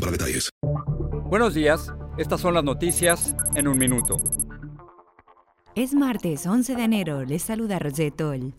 [0.00, 0.50] para detalles.
[1.24, 4.16] Buenos días, estas son las noticias en un minuto.
[5.74, 8.54] Es martes 11 de enero, les saluda Roger Toll.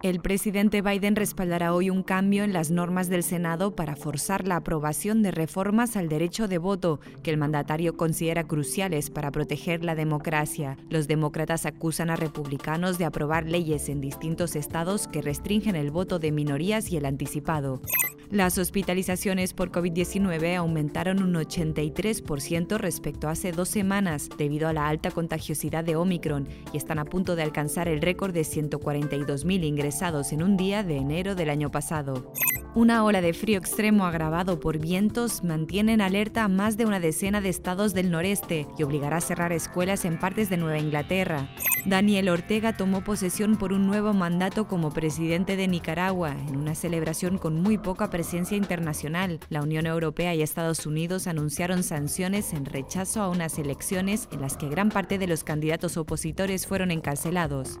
[0.00, 4.54] El presidente Biden respaldará hoy un cambio en las normas del Senado para forzar la
[4.54, 9.96] aprobación de reformas al derecho de voto que el mandatario considera cruciales para proteger la
[9.96, 10.76] democracia.
[10.88, 16.20] Los demócratas acusan a republicanos de aprobar leyes en distintos estados que restringen el voto
[16.20, 17.80] de minorías y el anticipado.
[18.30, 24.86] Las hospitalizaciones por COVID-19 aumentaron un 83% respecto a hace dos semanas debido a la
[24.86, 29.64] alta contagiosidad de Omicron y están a punto de alcanzar el récord de 142.000
[30.30, 32.30] en un día de enero del año pasado.
[32.74, 37.00] Una ola de frío extremo agravado por vientos mantiene en alerta a más de una
[37.00, 41.48] decena de estados del noreste y obligará a cerrar escuelas en partes de Nueva Inglaterra.
[41.86, 47.38] Daniel Ortega tomó posesión por un nuevo mandato como presidente de Nicaragua en una celebración
[47.38, 49.40] con muy poca presencia internacional.
[49.48, 54.58] La Unión Europea y Estados Unidos anunciaron sanciones en rechazo a unas elecciones en las
[54.58, 57.80] que gran parte de los candidatos opositores fueron encarcelados.